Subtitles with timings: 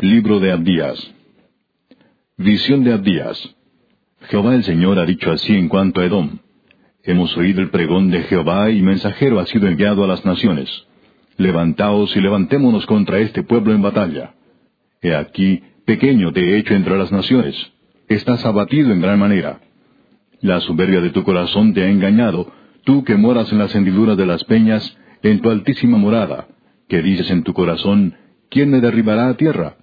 [0.00, 1.10] Libro de Abdías.
[2.36, 3.56] Visión de Abdías.
[4.28, 6.38] Jehová el Señor ha dicho así en cuanto a Edom.
[7.02, 10.68] Hemos oído el pregón de Jehová y mensajero ha sido enviado a las naciones.
[11.38, 14.34] Levantaos y levantémonos contra este pueblo en batalla.
[15.00, 17.56] He aquí, pequeño te he hecho entre las naciones.
[18.06, 19.60] Estás abatido en gran manera.
[20.42, 22.52] La soberbia de tu corazón te ha engañado,
[22.84, 26.48] tú que moras en las hendiduras de las peñas, en tu altísima morada,
[26.86, 28.14] que dices en tu corazón,
[28.50, 29.76] ¿quién me derribará a tierra?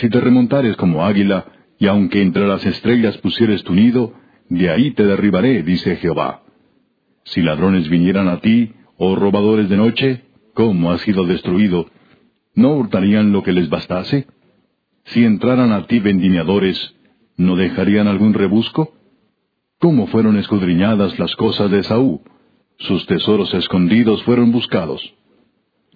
[0.00, 1.44] Si te remontares como águila,
[1.78, 4.14] y aunque entre las estrellas pusieres tu nido,
[4.48, 6.42] de ahí te derribaré, dice Jehová.
[7.24, 10.22] Si ladrones vinieran a ti, o robadores de noche,
[10.54, 11.90] ¿cómo has sido destruido?
[12.54, 14.26] ¿No hurtarían lo que les bastase?
[15.04, 16.94] Si entraran a ti vendimiadores,
[17.36, 18.94] ¿no dejarían algún rebusco?
[19.78, 22.20] ¿Cómo fueron escudriñadas las cosas de Saúl?
[22.78, 25.02] Sus tesoros escondidos fueron buscados.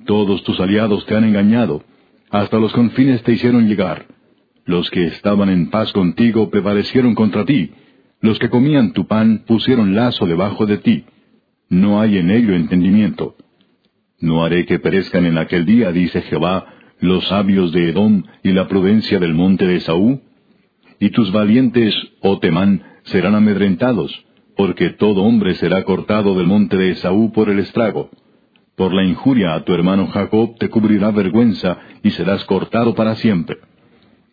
[0.05, 1.83] Todos tus aliados te han engañado,
[2.35, 4.07] hasta los confines te hicieron llegar.
[4.65, 7.71] Los que estaban en paz contigo prevalecieron contra ti.
[8.21, 11.05] Los que comían tu pan pusieron lazo debajo de ti.
[11.69, 13.37] No hay en ello entendimiento.
[14.19, 16.67] No haré que perezcan en aquel día, dice Jehová,
[16.99, 20.21] los sabios de Edom y la prudencia del monte de Esaú.
[20.99, 24.13] Y tus valientes, oh Temán, serán amedrentados,
[24.57, 28.11] porque todo hombre será cortado del monte de Esaú por el estrago.
[28.77, 33.59] Por la injuria a tu hermano Jacob te cubrirá vergüenza y serás cortado para siempre.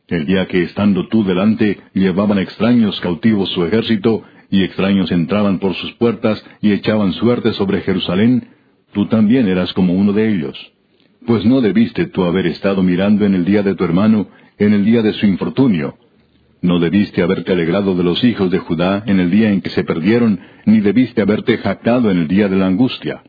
[0.08, 5.74] El día que estando tú delante llevaban extraños cautivos su ejército, y extraños entraban por
[5.76, 8.50] sus puertas y echaban suerte sobre Jerusalén,
[8.92, 10.58] tú también eras como uno de ellos.
[11.26, 14.84] Pues no debiste tú haber estado mirando en el día de tu hermano, en el
[14.84, 15.96] día de su infortunio.
[16.62, 19.84] No debiste haberte alegrado de los hijos de Judá en el día en que se
[19.84, 23.24] perdieron, ni debiste haberte jactado en el día de la angustia.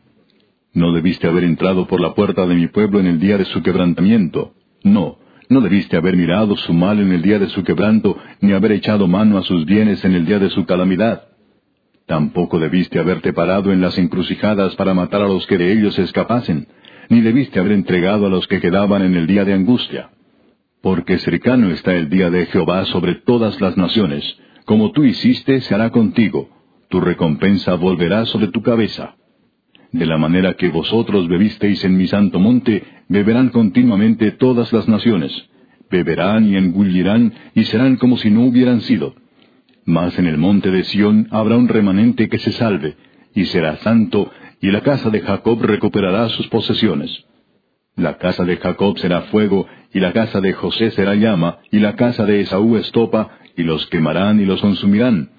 [0.75, 3.63] No debiste haber entrado por la puerta de mi pueblo en el día de su
[3.63, 4.55] quebrantamiento.
[4.83, 8.73] No, no debiste haber mirado su mal en el día de su quebranto, ni haber
[8.73, 11.25] echado mano a sus bienes en el día de su calamidad.
[12.07, 16.69] Tampoco debiste haberte parado en las encrucijadas para matar a los que de ellos escapasen,
[17.11, 20.11] ni debiste haber entregado a los que quedaban en el día de angustia.
[20.81, 24.25] Porque cercano está el día de Jehová sobre todas las naciones,
[24.65, 26.49] como tú hiciste se hará contigo,
[26.89, 29.17] tu recompensa volverá sobre tu cabeza.
[29.93, 35.31] De la manera que vosotros bebisteis en mi santo monte, beberán continuamente todas las naciones.
[35.91, 39.15] Beberán y engullirán y serán como si no hubieran sido.
[39.85, 42.97] Mas en el monte de Sión habrá un remanente que se salve,
[43.35, 44.31] y será santo,
[44.63, 47.27] y la casa de Jacob recuperará sus posesiones.
[47.95, 51.97] La casa de Jacob será fuego, y la casa de José será llama, y la
[51.97, 55.33] casa de Esaú estopa, y los quemarán y los consumirán.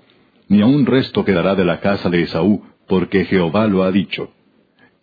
[0.47, 4.29] Ni aun resto quedará de la casa de Esaú, porque Jehová lo ha dicho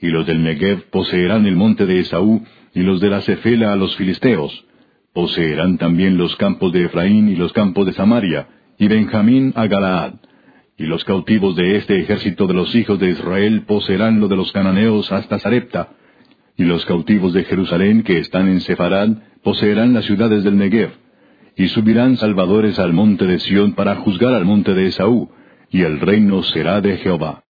[0.00, 2.42] y los del Negev poseerán el monte de Esaú,
[2.74, 4.64] y los de la Cefela a los filisteos.
[5.12, 10.14] Poseerán también los campos de Efraín y los campos de Samaria, y Benjamín a Galaad.
[10.78, 14.50] Y los cautivos de este ejército de los hijos de Israel poseerán lo de los
[14.52, 15.90] cananeos hasta Sarepta.
[16.56, 19.10] Y los cautivos de Jerusalén que están en Sefarad
[19.42, 20.92] poseerán las ciudades del Negev.
[21.56, 25.30] Y subirán salvadores al monte de Sión para juzgar al monte de Esaú,
[25.70, 27.44] y el reino será de Jehová.